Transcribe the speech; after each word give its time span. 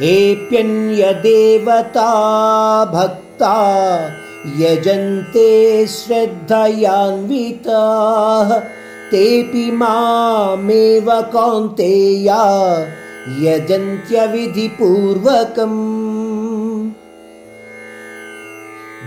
ఏప్యన్య 0.00 1.12
దేవతా 1.12 2.10
యజంతే 4.60 5.86
శ్రద్ధయాన్వితా 5.86 7.80
తేపి 9.12 9.70
మామేవ 9.70 11.20
కౌంతేయ 11.20 12.30
యజంత్య 13.42 14.26
విధిపూర్వకం 14.26 15.74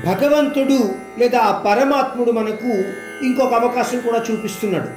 భగవంతుడు 0.05 0.89
లేదా 1.19 1.63
పరమాత్ముడు 1.65 2.31
మనకు 2.31 2.71
ఇంకొక 3.25 3.53
అవకాశం 3.53 3.99
కూడా 3.99 4.23
చూపిస్తున్నాడు. 4.31 4.87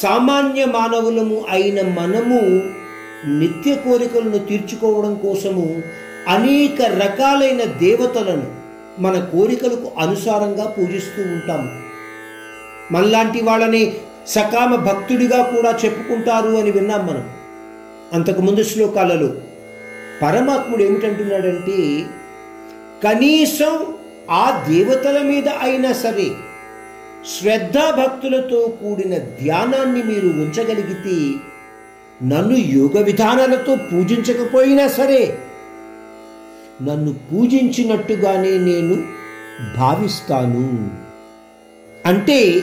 సామాన్య 0.00 0.64
మానవులము 0.64 1.44
అయిన 1.50 1.82
మనము 1.82 2.40
నిత్య 3.26 3.74
కోరికలను 3.74 4.38
తీర్చుకోవడం 4.38 5.14
కోసము 5.14 5.82
అనేక 6.28 6.82
రకాలైన 6.82 7.64
దేవతలను 7.64 8.46
మన 9.02 9.18
కోరికలకు 9.18 9.92
అనుసారంగా 10.00 10.64
పూజిస్తూ 10.64 11.22
ఉంటాము 11.22 11.70
మనలాంటి 12.92 13.42
వాళ్ళని 13.42 13.96
సకామ 14.26 14.76
భక్తుడిగా 14.76 15.42
కూడా 15.42 15.78
చెప్పుకుంటారు 15.84 16.48
అని 16.48 16.70
విన్నాం 16.70 17.06
మనం. 17.06 17.30
అంతకుముందు 18.12 18.62
శ్లోకాలలో 18.62 19.34
పరమాత్ముడు 20.22 20.82
ఏమిటంటున్నాడంటే 20.82 22.06
కనీసం 23.02 23.86
ఆ 24.30 24.64
దేవతల 24.68 25.22
మీద 25.22 25.48
అయినా 25.48 25.92
సరే 25.92 26.30
శ్రద్ధాభక్తులతో 27.26 28.74
కూడిన 28.82 29.18
ధ్యానాన్ని 29.18 30.02
మీరు 30.02 30.26
ఉంచగలిగితే 30.26 31.16
నన్ను 32.24 32.56
యోగ 32.56 33.02
విధానాలతో 33.02 33.76
పూజించకపోయినా 33.76 34.88
సరే 34.88 35.38
నన్ను 36.82 37.12
పూజించినట్టుగానే 37.12 38.52
నేను 38.58 38.94
భావిస్తాను. 39.78 40.90
అంటే 42.06 42.62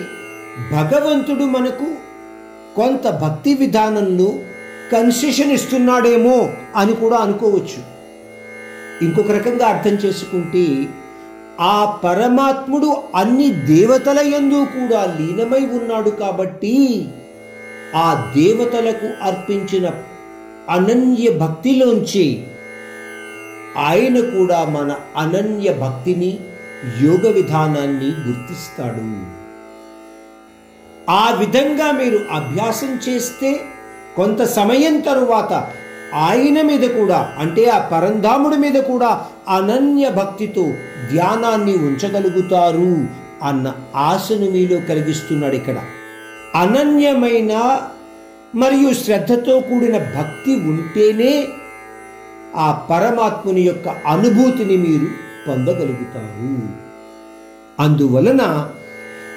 భగవంతుడు 0.72 1.44
మనకు 1.44 1.88
కొంత 2.76 3.10
భక్తి 3.10 3.54
విధానంలో 3.54 4.40
కన్సెషన్ 4.92 5.52
ఇస్తున్నాడేమో 5.52 6.54
అని 6.76 6.94
కూడా 6.94 7.18
అనుకోవచ్చు. 7.18 7.80
ఇంకొక 9.02 9.32
రకంగా 9.32 9.68
అర్థం 9.68 9.94
చేసుకుంటే 9.94 10.88
ఆ 11.60 12.00
పరమాత్ముడు 12.04 12.90
అన్ని 13.16 13.52
దేవతల 13.52 14.20
యందు 14.36 14.60
కూడా 14.66 15.18
లీనమై 15.20 15.78
ఉన్నాడు 15.78 16.10
కాబట్టి 16.10 17.08
ఆ 17.96 18.32
దేవతలకు 18.36 19.24
అర్పించిన 19.24 19.92
అనన్య 20.70 21.30
భక్తిలోంచి 21.30 22.46
ఆయన 23.78 24.20
కూడా 24.20 24.66
మన 24.66 24.96
అనన్య 25.18 25.74
భక్తిని 25.74 26.40
యోగ 27.02 27.32
విధానాన్ని 27.32 28.06
గుర్తిస్తాడు. 28.06 29.06
ఆ 31.10 31.38
విధంగా 31.40 31.92
మీరు 31.92 32.20
అభ్యాసం 32.32 33.00
చేస్తే 33.10 33.60
కొంత 34.16 34.44
సమయం 34.44 35.00
తరువాత 35.00 35.68
ఆయన 36.14 36.62
మీద 36.62 36.82
కూడా 36.82 37.36
అంటే 37.40 37.70
ఆ 37.70 37.90
పరంధాముడి 37.92 38.58
మీద 38.58 38.74
కూడా 38.74 39.26
అనన్య 39.50 40.10
భక్తితో 40.10 40.74
ధ్యానాన్ని 41.12 41.78
ఉంచగలుగుతారు 41.78 43.08
అన్న 43.44 43.74
ఆశను 43.96 44.52
మీలో 44.52 44.78
కలిగిస్తున్నాడు 44.78 45.56
ఇక్కడ. 45.56 45.78
అనన్యమైన 46.56 47.54
మరియు 48.56 48.94
శ్రద్ధతో 48.94 49.60
కూడిన 49.60 49.98
భక్తి 49.98 50.56
ఉంటేనే 50.56 51.48
ఆ 52.56 52.88
పరమాత్ముని 52.90 53.62
యొక్క 53.62 53.90
అనుభూతిని 53.90 54.78
మీరు 54.78 55.08
పొందగలుగుతారు. 55.48 56.58
అందువలన 57.80 58.70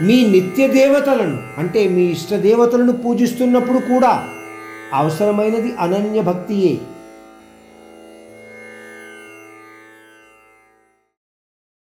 మీ 0.03 0.31
నిత్య 0.31 0.69
దేవతలను 0.69 1.61
అంటే 1.61 1.89
మీ 1.89 2.05
ఇష్ట 2.05 2.35
దేవతలను 2.35 2.93
పూజిస్తున్నప్పుడు 2.93 3.79
కూడా 3.79 4.29
అవసరమైనది 4.95 5.75
అనన్య 5.81 6.21
భక్తియే. 6.21 6.81